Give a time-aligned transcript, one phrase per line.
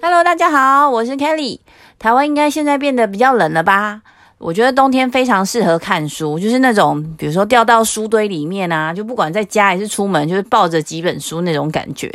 [0.00, 1.58] Hello，大家好，我是 Kelly。
[1.98, 4.00] 台湾应该现在变得比较冷了吧？
[4.38, 12.12] 我觉得冬天非常适合看书，就是那种比如说掉到书堆里面啊，就不管在家还是出门，就是抱着几本书那种感觉。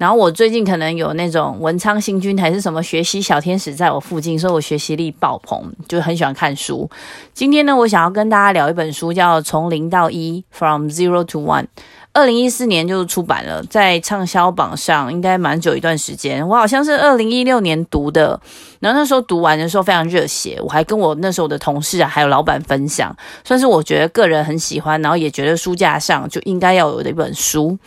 [0.00, 6.88] 然后我最近可能有那种文昌星君还是什么学习小天使在我附近，所以我学习力爆棚，就很喜欢看书。
[7.34, 11.66] 今天呢，我想要跟大家聊一本书，叫《从零到一》（From Zero to One）。
[12.14, 16.48] 二零一四年就出版了，在畅销榜上应该蛮久一段时间。
[16.48, 18.40] 我好像是二零一六年读的，
[18.80, 27.78] 然后那时候读完的时候非常热血，我还跟我那时候的同事啊，还有老板分享，算是我觉得个人很喜欢，然后也觉得书架上就应该要有的一本书。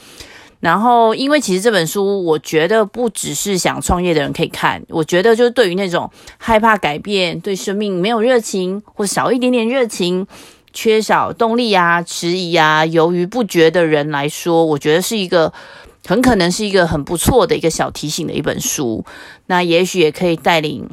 [0.63, 10.25] 然后因为其实这本书，我觉得不只是想创业的人可以看，我觉得就是对于那种害怕改变、对生命没有热情或少一点点热情。
[10.75, 15.53] 缺少动力啊、迟疑啊、犹豫不决的人来说，我觉得是一个
[16.07, 19.05] 很可能是一个很不错的一个小提醒的一本书。
[19.45, 20.89] 那也许也可以带领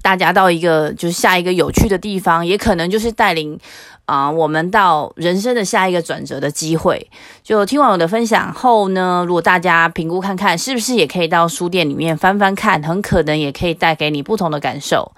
[0.00, 3.58] 大家到一个就是下一个有趣的地方，也可能就是带领
[4.06, 7.10] 啊、我们到人生的下一个转折的机会。
[7.42, 15.12] 就听完我的分享后呢，如果大家评估看看，是不是也可以到书店里面翻翻看，很可能也可以带给你不同的感受。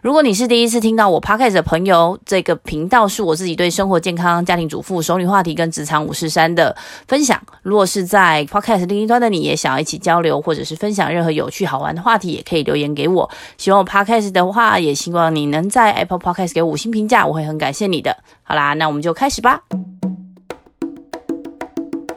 [0.00, 6.76] 如果你是第一次听到我 Podcast 的朋友，这个频道是我自己对生活健康、家庭主妇、熟女话题跟职场五四三的
[7.06, 7.40] 分享。
[7.62, 13.30] 如果是在 Podcast 另一端的你，也想要一起交流，或者是分享任何有趣好玩的话题，也可以留言给我。
[13.56, 18.16] 喜欢我 Podcast 的话，也希望你能在 Apple Podcast 给我五星评价，我会很感谢你的。
[18.42, 19.62] 好啦，那我们就开始吧。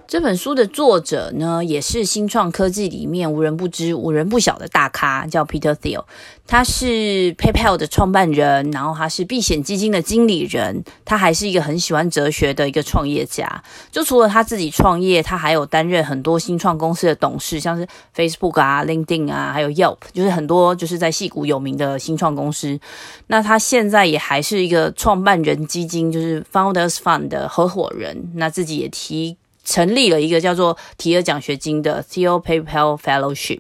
[0.08, 6.03] 这本书的作者呢，也是新创科技里面无人不知、无人不晓的大咖，叫 Peter Thiel。
[6.47, 13.64] 他是 PayPal 的创办人，然后他是避险基金的经理人，他还是一个很喜欢哲学的一个创业家。
[13.92, 22.80] 就除了他自己创业，他还有担任很多新创公司的董事，像是 Facebook 啊、LinkedIn 啊，还有 Yelp，就是很多就是在戏谷有名的新创公司。
[23.25, 28.31] 那他现在也还是一个创办人基金，就是 Founders Fund 的合伙人。
[28.35, 29.38] 那自己也提。
[29.66, 33.59] 成立了一个叫做提尔奖学金的 Thiel PayPal Fellowship。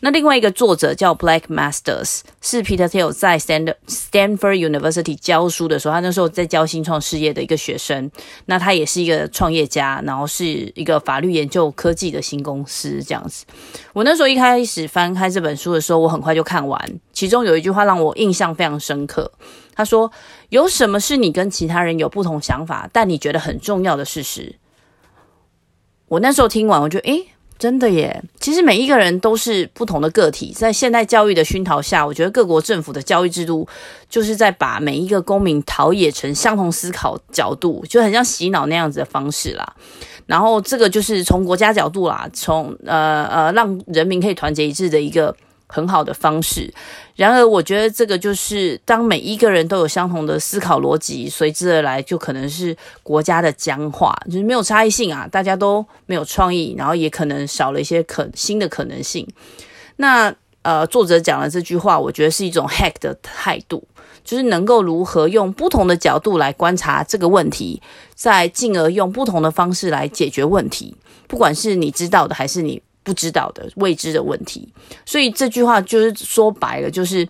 [0.00, 8.10] 那另外一个作者叫 Black Masters，是 Peter Thiel 在 Stanford University 教书的时候，他那时候在教新创事业的一个学生。
[8.44, 10.44] 那他也是一个创业家，然后是
[10.74, 13.46] 一个法律研究科技的新公司这样子。
[13.94, 17.00] 我那时候一开始翻开这本书的时候，我很快就看完。
[17.14, 19.32] 其中有一句话让我印象非常深刻，
[19.74, 20.12] 他说
[20.50, 24.56] ：“有什么是你跟其他人有不同想法，但你觉得很重要的事实？”
[26.08, 27.26] 我那时候听完，我就诶，
[27.58, 28.22] 真的耶！
[28.40, 33.66] 其实每一个人都是不同的个体，在现代教育的熏陶下，我觉得各国政府的教育制度
[34.10, 39.74] 就是在把每一个公民陶冶成相同思考角度，就很像洗脑那样子的方式啦。
[40.26, 45.34] 然后这个就是从国家角度啦，从呃呃让人民可以团结一致的一个。
[45.74, 46.72] 很好的方式，
[47.16, 59.26] 然而我觉得这个就是当每一个人都有相同的思考逻辑，随之而来就可能是国家的僵化，就是没有差异性啊，大家都没有创意，然后也可能少了一些可新的可能性。
[59.96, 63.82] 那呃，作者讲的这句话，我觉得是一种 hack 的态度，
[64.22, 67.82] 就是能够如何用不同的角度来观察这个问题，
[68.14, 70.94] 再进而用不同的方式来解决问题，
[71.26, 72.80] 不管是你知道的还是你。
[73.04, 74.72] 不知道的未知的问题，
[75.04, 77.28] 所以这句话就是说白了，就是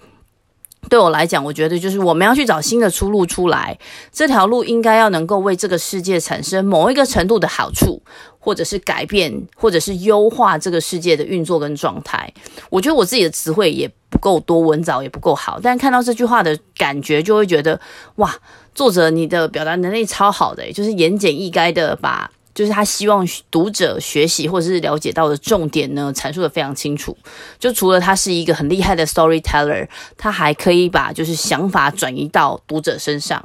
[0.88, 3.76] 对我来讲，我觉得就是我们要去找新的出路出来，
[4.12, 8.00] 这条路应该要能够为这个世界产生某一个程度的好处，
[8.38, 12.32] 或者是改变，或者是优化这个世界的运作跟状态。
[12.70, 17.80] 我觉得我自己的词汇也不够多，文藻也不够好，但看到这句话的感觉，就会觉得
[18.16, 18.32] 哇，
[18.74, 22.30] 作者你的表达能力超好的，就是言简意赅的把。
[22.54, 27.16] 就是他希望读者学习或者是了解到的重点呢，阐述得非常清楚。
[27.58, 33.44] 就除了他是一个很厉害的 storyteller，他还可以把就是想法转移到读者身上。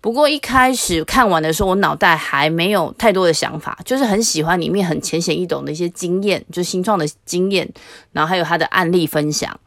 [0.00, 7.68] 不过一开始看完的时候，我脑袋还没有太多的想法，就是很喜欢里面很浅显易懂的一些经验，就是新创的经验，
[8.12, 9.58] 然后还有他的案例分享。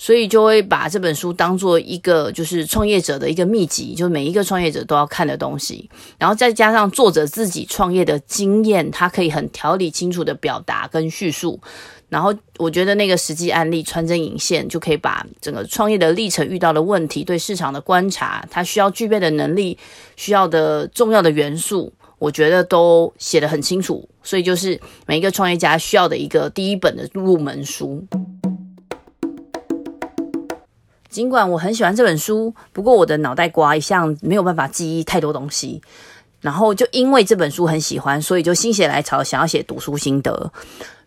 [0.00, 5.90] 所以就会把这本书当做一个就是创业者的一个秘籍，就是每一个创业者都要看的东西。
[6.16, 11.60] 然后再加上作者自己创业的经验，他可以很条理清楚的表达跟叙述。
[12.08, 19.76] 然后我觉得那个实际案例穿针引线，就可以把整个创业的历程遇到的问题、对市场的观察、他需要具备的能力、
[20.16, 24.08] 需要的重要的元素，我觉得都写得很清楚。
[24.22, 28.06] 所以就是每一个创业家需要的一个第一本的入门书。
[31.18, 35.82] 尽管我很喜欢这本书，不过我的脑袋瓜一向没有办法记忆太多东西。
[36.40, 40.52] 然后就因为这本书很喜欢，所以就心血来潮想要写读书心得，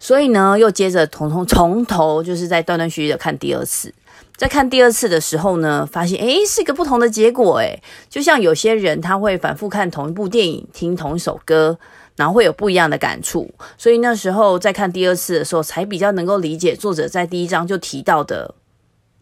[0.01, 3.93] 所以呢，又接着从从从头就是在断断续续的看第二次。
[4.35, 11.79] 在看第二次的时候呢，发现诶是一个不同的结果诶，就像有些人他会反复看同一部电影，听同一首歌，
[12.17, 13.49] 然后会有不一样的感触。
[13.77, 18.53] 所以那时候在看第二次的时候，才比较能够理解作者在第一章就提到的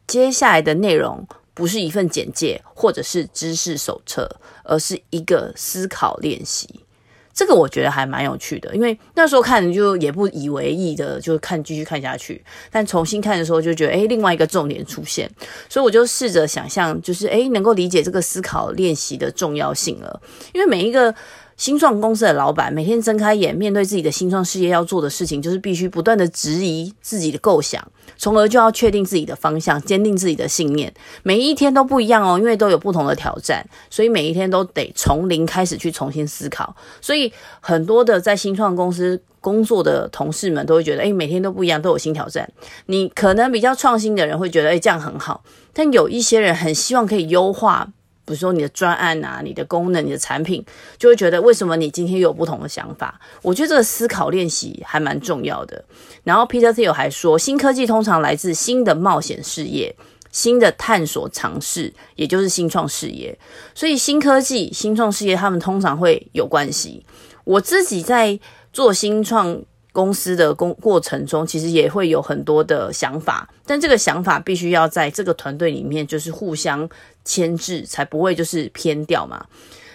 [0.09, 1.25] 接下来的内容。
[1.51, 4.29] 不是一份简介或者是知识手册，
[4.63, 6.69] 而是一个思考练习。
[7.33, 12.41] 这个我觉得还蛮有趣的，因为那时候看就也不以为意的就看继续看下去，
[12.71, 15.29] 但重新看的时候就觉得，诶，另外一个重点出现，
[15.67, 20.21] 所以我就试着想象，就是诶，能够理解这个思考练习的重要性了，
[20.53, 21.13] 因为每一个。
[21.59, 27.85] 新创公司的老板每天睁开眼，面对自己的新创事业要做的事情，就是必须不断的质疑自己的构想，
[28.15, 30.94] 从而就要确定自己的方向，坚定自己的信念。
[31.21, 36.73] 每一天都不一样哦，因为都有不同的挑战，所以每一天都得从零开始去重新思考。
[37.01, 37.29] 所以
[37.59, 42.50] 很多的在新创公司工作的同事们都会觉得，诶，每天都不一样，都有新挑战。
[42.85, 45.44] 你可能比较创新的人会觉得，诶，这样很好。
[45.73, 47.89] 但有一些人很希望可以优化。
[48.30, 50.64] 比如说你的专案啊，你的功能，你的产品，
[51.00, 53.20] 就会觉得为什么你今天有不同的想法？
[53.42, 55.84] 我觉得这个思考练习还蛮重要的。
[56.24, 59.96] 然后 Peter Thiel 还说，新科技通常来自新的冒险事业、
[60.31, 63.36] 新的探索尝试，也就是新创事业。
[63.74, 67.04] 所以新科技、新创事业，他们通常会有关系。
[67.46, 68.40] 我自己在
[68.72, 69.60] 做新创。
[69.91, 76.88] 公司的工过程中，其实也会有很多的想法，但这个想法必须要在这个团队里面就是互相
[77.25, 79.45] 牵制，才不会就是偏掉嘛。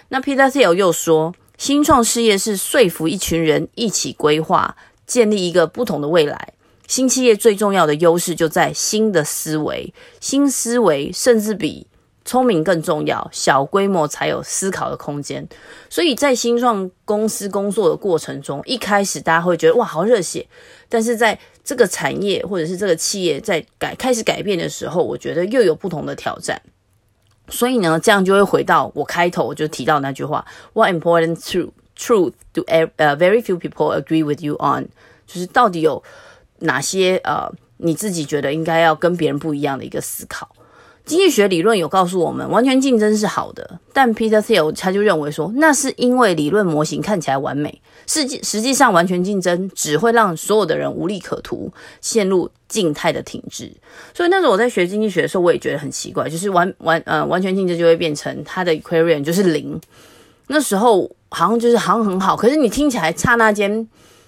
[0.09, 4.75] 那 Peter Thiel 又说，新创事业是说服一群人一起规划，
[5.07, 6.53] 建立一个不同的未来。
[6.87, 11.87] 新企业最重要的优势就在新的思维，新思维甚至比。
[12.25, 15.47] 聪明更重要，小规模才有思考的空间。
[15.89, 20.45] 所以在新创公司工作的过程中，一开始大家会觉得哇，好热血。
[20.89, 26.59] 但是在这个产业或者是这个企业在改开始改变的时候，我觉得又有不同的挑战。
[27.47, 30.43] 所以呢，这样就会回到我开头我就提到那句话
[30.73, 34.89] ：What important truth truth do uh very few people agree with you on？
[35.27, 36.03] 就是到底有
[36.59, 40.49] 哪些呃你自己觉得应该要跟别人不一样的一个思考。
[41.05, 51.71] 经济学理论有告诉我们，完全竞争是好的，但 Peter Thiel 他就认为说，那是因为理论模型看起来完美，实际实际上完全竞争只会让所有的人无利可图，
[52.01, 53.71] 陷入静态的停滞。
[54.15, 59.79] 所以那时候我在学经济学的时候，我也觉得很奇怪，就是完完呃完全竞争就会变成它的 equilibrium 就是零。
[60.47, 63.87] 那时候好像就是好像很好，可是你听起来刹那间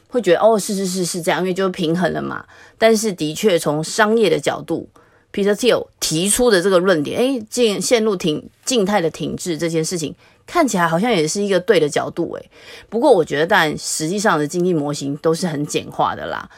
[0.09, 2.45] 会觉得哦，是是是是这样，因为就平衡了嘛。
[2.77, 4.87] 但是的确从商业的角度。
[5.37, 10.15] Peter Thiel 提出的这个论点，诶，进陷入停静态的停滞这件事情，
[10.47, 12.49] 看起来好像也是一个对的角度，诶。
[12.89, 16.49] 不过我觉得，但实际上的经济模型都是很简化的啦。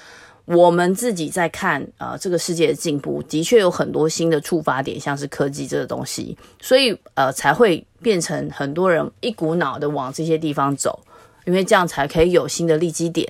[0.46, 10.98] 我们自己在看、呃，这个世界的进步的确有很多新的触发点，像是科技这个东西，所以呃才会变成很多人一股脑的往这些地方走，
[11.44, 13.30] 因为这样才可以有新的利基点。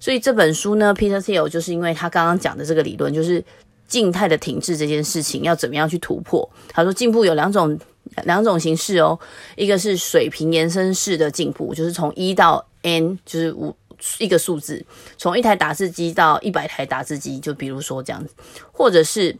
[0.00, 3.44] 所以这本书呢，Peter Thiel 就是因为他刚刚讲的这个理论，就是。
[3.86, 6.48] 静态的停滞这件事情要怎么样去突破？
[6.68, 7.78] 他说进步有两种
[8.24, 9.18] 两种形式哦，
[9.56, 13.74] 一个是水平延伸式的进步，就是从一到 n，就是五
[14.18, 14.84] 一个数字，
[15.16, 18.34] 从一台打字机到一百台打字机，就比如说这样子，
[18.72, 19.36] 或者是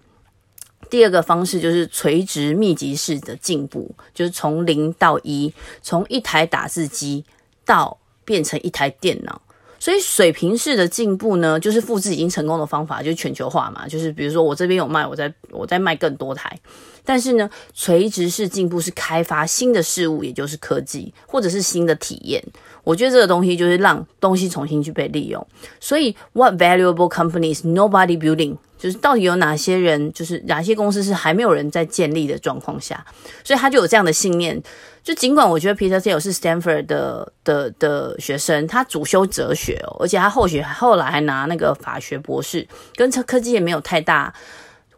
[0.88, 7.24] 第二个方式就是垂直密集式的进步，就是从零到一，从一台打字机
[7.64, 9.42] 到变成一台电脑。
[9.86, 13.86] 所以水平式的进步呢，就是复制已经成功的方法，就是全球化嘛。
[13.86, 16.58] 就是比如说我这边有卖，我在我在卖更多台。
[17.06, 22.42] 但是呢，垂直式进步是开发新的事物，也就是科技或者是新的体验。
[22.84, 25.44] 我觉得这个东西就是让东西重新去被利用。
[25.80, 28.58] 所以，What valuable companies nobody building？
[28.78, 33.04] 就是到底有哪些人，就是哪些公司是还没有人在建立的状况下，
[33.42, 34.62] 所以他就有这样的信念。
[35.02, 44.34] 就尽管我觉得 Peter Thiel 是 Stanford 的的的学生，他主修哲学哦，而且他后学后来还拿那个法学博士，跟科科技也没有太大。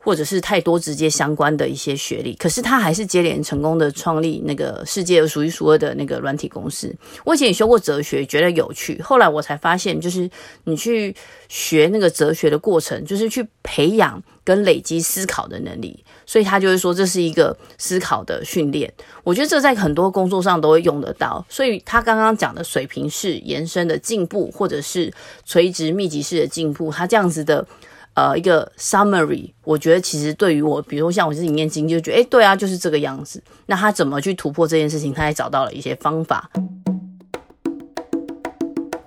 [0.09, 6.91] 或者是太多直接相关的一些学历，可是他还是接连成功的创立那个世界数一数二的那个软体公司。
[7.27, 8.99] 我以前也修过哲学，觉得有趣。
[9.03, 10.31] 后来我才发现，就是
[10.65, 11.15] 你去
[11.51, 16.03] 学那个哲学的过程，就是去培养跟累积思考的能力。
[16.25, 18.91] 所以他就是说，这是一个思考的训练。
[19.23, 21.45] 我觉得这在很多工作上都会用得到。
[21.51, 25.13] 所以他刚刚讲的水平式延伸的进步，或者是
[25.45, 27.67] 垂直密集式的进步，他这样子的。
[28.19, 33.41] 呃，一个 summary，我觉得其实对于我，比如说像我自己念经，就觉得，哎，对啊，就是这个样子。
[33.67, 35.15] 那他怎么去突破这件事情？
[35.15, 36.51] 他也找到了一些方法。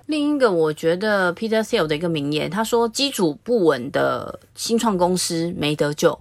[0.06, 6.18] 另一个，我觉得 Peter Thiel 的一个名言，他说：“基础不稳的新创公司没得救。”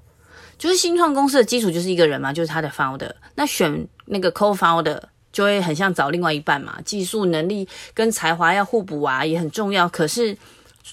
[0.60, 3.10] 就是新创公司的基础就是一个人嘛，就是他的 founder。
[3.36, 5.00] 那选那个 co-founder
[5.32, 9.88] 就会很像找另外一半嘛，技术能力跟才华要互补啊，也很重要。
[9.88, 10.38] 可是。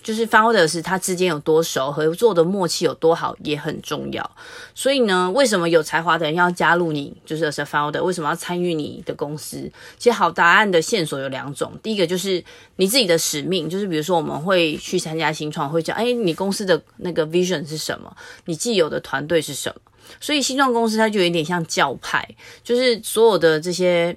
[0.02, 4.30] 就是 founders 他之间有多熟，合作的默契有多好，也很重要。
[4.74, 7.16] 所以呢，为什么有才华的人要加入你？
[7.26, 9.70] 就是 as a founder，为什么要参与你的公司？
[9.98, 11.72] 其实好答案的线索有两种。
[11.82, 12.42] 第一个就是
[12.76, 18.14] 你自己的使命，就是比如说我们会去参加新创，会讲，哎，你公司的那个 vision 是什么？
[18.44, 19.80] 你既有的团队是什么？
[20.20, 22.28] 所以新创公司它就有点像教派，
[22.62, 24.16] 就是所有的这些。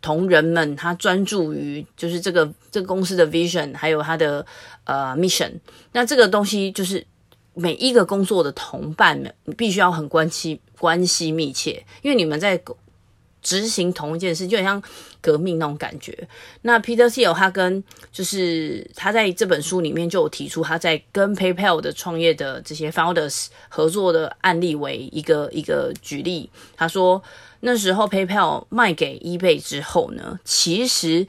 [0.00, 4.44] 同仁们，他专注于就是这个这个公司的 vision，还有他的
[4.84, 5.52] 呃 mission。
[5.92, 7.06] 那这个东西就是
[7.54, 12.60] 每一个工作的同伴们，你必须要很关系关系密切，因为你们在
[13.40, 14.82] 执行同一件事，就很像
[15.20, 16.28] 革命那种感觉。
[16.62, 27.22] 那 Peter Thiel 他跟就是他在这本书里面就有提出他在跟 PayPal 的创业的这些 founders 合作的案例为一个一个举例，他说。
[27.64, 31.24] 那时候 PayPal 卖给 eBay 之后呢，其实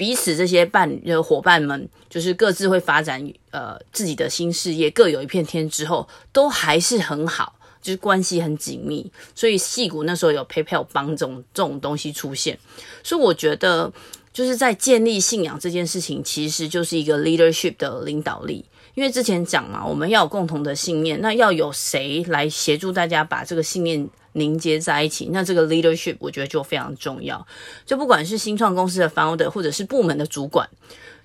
[0.00, 9.12] 彼此这些伴呃伙伴们，就是各自会发展呃自己的新事业，各有一片天之后，都还是很好，就是关系很紧密。
[9.34, 12.58] 所以矽谷那时候有 PayPal 帮这种这种东西出现，
[13.02, 13.92] 所以我觉得
[14.32, 18.64] 就是在建立信仰这件事情，其实就是一个 leadership 的领导力。
[18.94, 25.28] 因为之前讲嘛，我们要有共同的信念，那要有谁来协助大家把这个信念凝结在一起？
[25.32, 27.46] 那这个 leadership 我觉得就非常重要。
[27.84, 30.68] 就不管是新创公司的 founder，或者是部门的主管，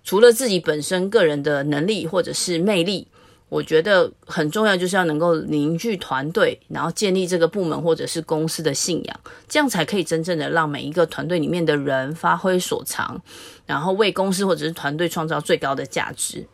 [0.04, 3.08] 除了自己本身个人的能力或者是魅力，
[3.48, 13.22] 我觉得很重要，就是要能够凝聚团队，然后建立这个部门或者是公司的信仰，这样才可以真正的让每一个团队里面的人发挥所长，
[13.68, 16.48] 然后为公司或者是团队创造最高的价值。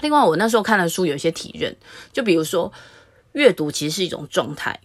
[0.00, 1.74] 另外，我那时候看的书有一些体认，
[2.12, 2.72] 就比如说，
[3.32, 4.80] 阅读其实是一种状态，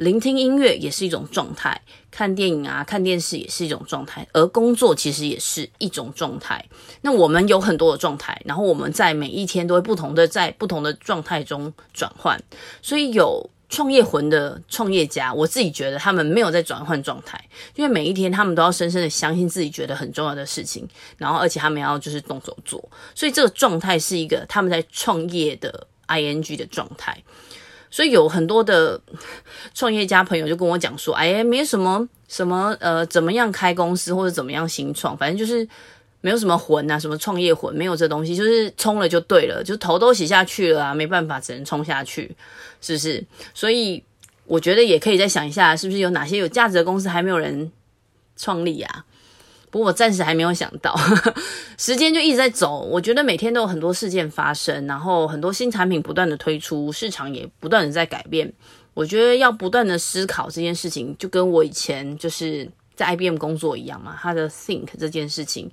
[0.00, 1.78] 聆听音乐也是一种状态，
[2.10, 6.64] 看电影啊、看电视也是一种状态，而工作其实也是一种状态。
[7.02, 12.42] 那我们有很多的状态，然后我们在每一天都会不同的在不同的状态中转换，
[12.80, 13.50] 所以有。
[13.72, 17.40] 创业魂的创业家，我自己觉得他们没有在转换状态，
[17.76, 20.84] 因为每一天他们都要深深的相信自己觉得很重要的事情，
[21.16, 22.82] 然后而且他们要就是动手做，
[23.14, 27.16] 所以这个状态是一个他们在创业的 ing 的状态。
[27.90, 29.00] 所以有很多的
[29.74, 35.68] 创业家朋友就跟我讲说，哎，没什么什么呃，怎么样开公司或者怎么样新创，反正就是。
[36.22, 42.36] 没有什么魂啊，什么创业魂，没有这东西，就是冲了就对了，就头都洗下去了啊，没办法，只能冲下去，
[42.82, 43.24] 是不是？
[43.54, 44.04] 所以
[44.44, 47.72] 我觉得也可以再想一下，是不是有哪些有价值的公司还没有人
[48.36, 49.06] 创立啊？
[49.70, 50.94] 不过我暂时还没有想到，
[51.78, 58.52] 时间就一直在走，我觉得每天都有很多事件发生，然后很多新产品不断的推出，市场也不断的在改变，
[58.94, 65.70] 我觉得要不断的思考这件事情，就跟我以前就是在 IBM 工作一样嘛，他的 Think 这件事情。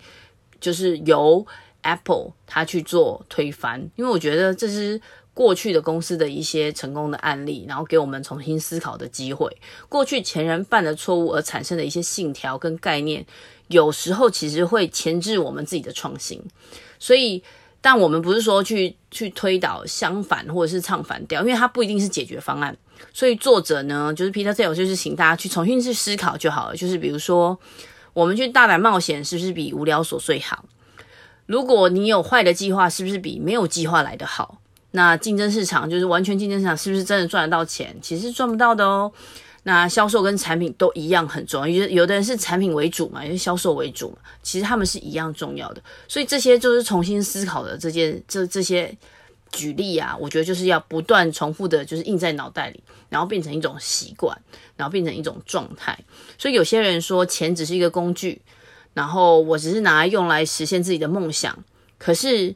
[0.59, 1.45] 就是由
[1.83, 4.99] Apple 他去做推翻，因为我觉得这是
[5.31, 9.55] 过去的公司的一些成功的案例，然后给我们重新思考的机会。
[9.87, 13.23] 过去前人犯的错误而产生的一些信条跟概念，
[13.67, 16.41] 有时候其实会钳制我们自己的创新。
[16.99, 17.43] 所以，
[17.81, 22.75] 但我们不是说去去推导相反或者是唱反调，因为它不一定是解决方案。
[23.13, 26.75] 所以作者呢，就是 Peter Thiel，就是请大家去重新去思考就好了。
[26.75, 27.57] 就是比如说。
[28.13, 30.65] 我们去大胆冒险，是不是比无聊琐碎好？
[31.45, 34.59] 如果你有坏的计划，是不是比没有计划来得好？
[34.89, 37.95] 那竞争市场就是完全竞争市场，是不是真的赚得到钱？
[38.01, 39.11] 其实赚不到的哦。
[39.67, 45.81] 那销售跟产品都一样很重要，有有的人是产品为主嘛，因为销售为主嘛，其实他们是一样重要的。
[46.07, 48.97] 所以这些就是重新思考的这件这这些。
[49.49, 54.37] 举例啊，我觉得就是要不断重复的，就是印在脑袋里，然后变成一种习惯，
[54.75, 55.97] 然后变成一种状态。
[56.37, 58.41] 所以有些人说钱只是一个工具，
[58.93, 61.57] 然后我只是拿来用来实现自己的梦想。
[61.97, 62.53] 可是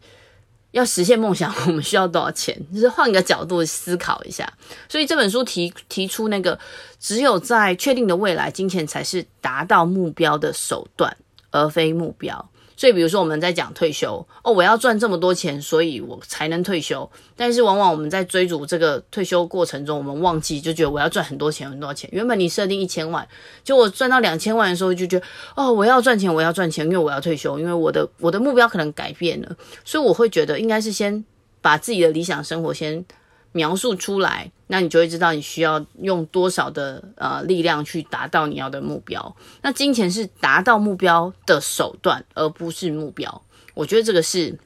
[0.72, 2.58] 要实现梦想，我们需要多少钱？
[2.74, 4.52] 就是换个角度思考一下。
[4.90, 6.58] 所以这本书提提出那个，
[7.00, 11.16] 只有在确定的未来，金钱才是达到目标的手段，
[11.52, 12.50] 而非目标。
[12.78, 17.08] 所以，比如说我们在讲退休哦，我要赚这么多钱，所以我才能退休。
[17.36, 22.10] 但是，往往我们在追逐这个退休过程中，我们忘记就觉得我要赚很多钱，很多钱。
[22.12, 23.28] 原本你设定一千万，
[23.64, 29.56] 就我赚到两千万的时候，就觉得哦，我要赚钱，我要赚钱，因为我要退休，因为我的我的目标可能改变了。
[29.86, 31.24] 所以，我会觉得应该是先
[31.62, 33.06] 把自己的理想生活先
[33.54, 39.36] 描述出来，那你就会知道你需要用多少的呃力量去达到你要的目标。
[39.62, 43.44] 那金钱是达到目标的手段，而不是目标。
[43.74, 44.58] 我觉得这个是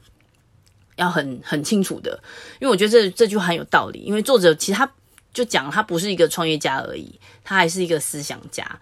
[0.96, 2.22] 要很很清楚的，
[2.60, 4.00] 因为我觉得这这句话很有道理。
[4.00, 4.90] 因为作者其实他
[5.32, 8.78] 就讲，他不是一个创业家而已，他还是一个思想家。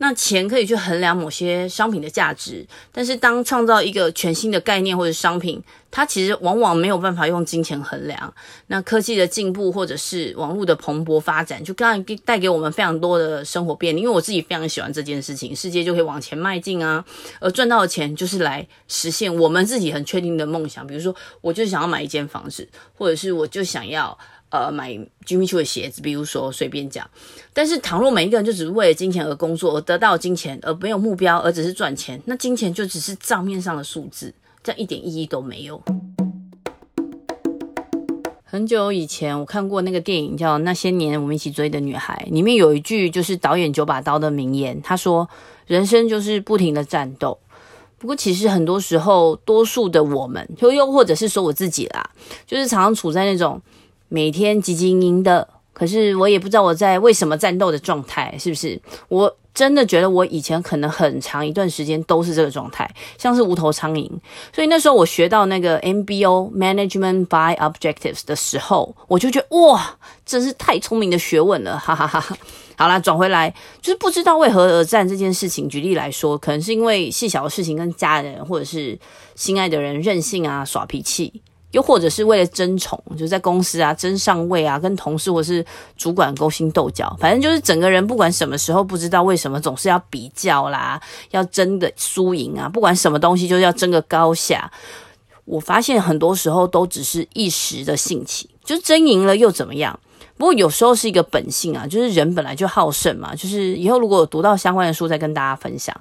[0.00, 8.32] 那钱可以去衡量某些商品的价值，但是当创造一个全新的概念或者商品，它其实往往没有办法用金钱衡量。
[8.68, 14.00] 那科技的进步或者是网络的蓬勃发展，就刚刚带给我们非常多的生活便利。
[14.00, 17.04] 因为我自己非常喜欢这件事情，世界就可以往前迈进啊。
[17.40, 24.16] 而赚到的钱就是来实现我们自己很确定的梦想，比如说，我就想要买一间房子，或者是我就想要。
[24.50, 24.92] 呃，买
[25.26, 27.08] Jimmy Choo 的鞋子，比如说随便讲。
[27.52, 35.82] 但是，倘若每一个人就只是为了金钱而工作，而得到金钱，而没有目标，而只是赚钱，那金钱就只是账面上的数字，这样一点意义都没有。
[38.42, 45.28] 很久以前，我看过那个电影叫《那些年我们一起追的女孩》，里面有一句就是导演九把刀的名言，他说
[45.68, 47.38] ：“人生就是不停的战斗。”
[47.98, 52.10] 不过，其实很多时候，多数的我们，就又或者是说我自己啦，
[52.46, 53.60] 就是常常处在那种。
[54.08, 58.80] 每天汲汲营营的，可是我也不知道我在为什么战斗的状态，是不是？
[59.08, 62.88] 我真的觉得我以前可能很长一段时间都是这个状态，
[63.18, 64.08] 像是无头苍蝇。
[64.54, 72.36] 所以那时候我学到那个 MBO Management by Objectives 的时候，我就觉得哇，真是太聪明的学问了，哈 哈哈哈。
[72.76, 75.68] 好啦，转回来，就是不知道为何而战这件事情。
[75.68, 78.96] 举例来说，可能是因为细小的事情跟家人或者是
[79.34, 81.42] 心爱的人任性啊，耍脾气。
[81.72, 85.64] 又或者是为了争宠，就在公司啊争上位啊，跟同事或是
[85.96, 94.70] 主管勾心斗角，反正就是整个人不管什么时候不知道为什么总是要比较啦，要争个输赢啊，不管什么东西就是要争个高下。
[95.44, 99.98] 我发现很多时候都只是一时的兴起，就争赢了又怎么样？
[100.36, 103.34] 不过有时候是一个本性啊，就是人本来就好胜嘛。
[103.34, 105.94] 就是以后如果读到相关的书再跟大家分享。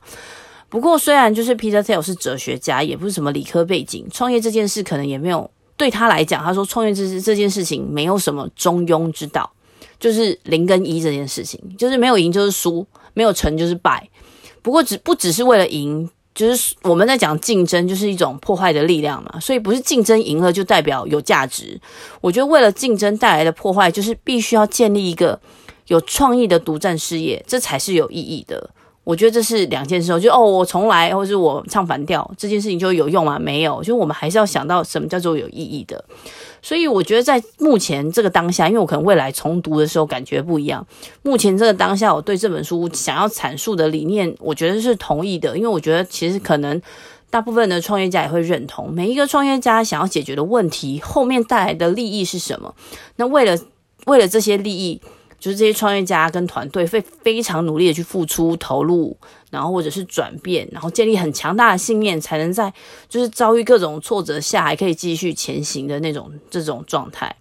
[0.69, 5.49] 不过虽然就是 Peter Thiel 是哲学家，也不是什么理科背景，创业这件事可能也没有。
[5.77, 9.49] 对他来讲，他说创业这这件事情没有什么中庸之道，
[9.99, 14.09] 就是零跟一这件事情，就是没有赢就是输，没有成就是败。
[14.61, 19.39] 不过只不只是为了赢，就是我们在讲竞争，就是一种破坏的力量嘛。
[19.39, 21.79] 所以不是竞争赢了就代表有价值。
[22.19, 25.39] 我觉得为了竞争带来的破坏，就是必须要建立一个
[25.87, 28.69] 有创意的独占事业，这才是有意义的。
[29.07, 33.39] 我觉得这是两件事，就哦，我重来，或者是我唱反调，这件事情就有用吗？
[33.39, 36.03] 没有，就我们还是要想到什么叫做有意义的。
[36.61, 40.85] 所以我觉得在目前这个当下，因为我可能未来重读的时候感觉不一样。
[41.23, 46.81] 目前这个当下，我对这本书想要阐述的理念，我觉得是同意的，因为我觉得其实可能
[47.29, 52.75] 大部分的创业家也会认同，每一个创业家想要解决的问题后面带来的利益是什么？
[53.15, 53.57] 那为了
[54.05, 54.99] 为了这些利益。
[55.39, 59.15] 就是这些创业家跟团队会非常努力的去付出、投入，
[59.51, 62.73] 然后或者是转变，然后建立很强大的信念，才能在
[63.07, 67.35] 就是遭遇各种挫折下还可以继续前行的那种这种状态。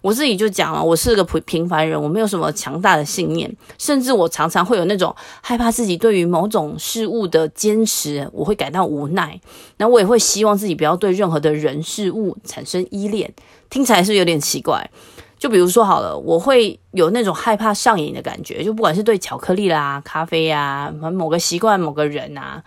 [0.00, 9.40] 我自己就讲了，我是个平平凡人，我没有什么强大的信念，甚至我常常会有那种害怕自己对于某种事物的坚持，我会感到无奈。
[9.78, 13.32] 那我也会希望自己不要对任何的人事物产生依恋，
[13.68, 14.88] 听起来是有点奇怪？
[15.38, 22.62] 就比如说好了，我会有那种害怕上瘾的感觉，就不管是对巧克力啦、咖啡呀、啊，某个习惯、某个人啊。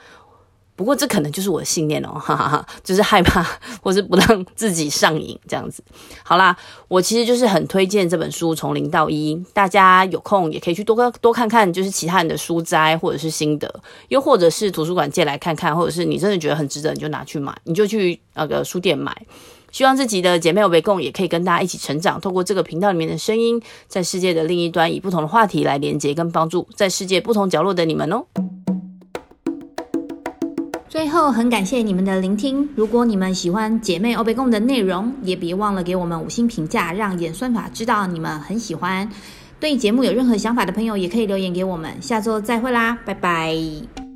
[0.74, 3.46] 不过这可能就是我的信念哦，哈哈哈，就是害怕
[3.84, 5.84] 或是不让自己上瘾这样子。
[6.24, 6.58] 好啦，
[6.88, 13.72] 我其实就是很推荐这本书《从零到一》，大家有空也可以去多多看看，就是其他人的书摘或者是心得，
[14.08, 19.16] 又或者是图书馆借来看看，或者是你真的觉得很值得，你就拿去买，你就去那个书店买。
[19.72, 22.20] 希望自己的姐妹有被共，也可以跟大家一起成长。
[22.20, 28.24] 透过这个频道里面的声音，在世界的另一端，以不同的话题来连接跟帮助在世界不同角落的你们哦。
[30.90, 32.68] 最后，很感谢你们的聆听。
[32.76, 39.10] 如果你们喜欢姐妹欧北共的内容，也别忘了给我们五星评价，让演算法知道你们很喜欢。
[39.58, 42.02] 对节目有任何想法的朋友，也可以留言给我们。
[42.02, 44.11] 下周再会啦，拜拜。